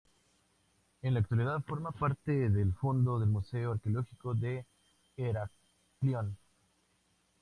En 1.03 1.13
la 1.13 1.19
actualidad 1.19 1.61
forma 1.61 1.91
parte 1.91 2.49
del 2.49 2.73
fondo 2.73 3.19
del 3.19 3.29
Museo 3.29 3.73
Arqueológico 3.73 4.33
de 4.33 4.65
Heraclión. 5.15 6.35